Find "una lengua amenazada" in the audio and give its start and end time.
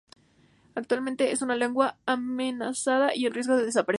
1.43-3.15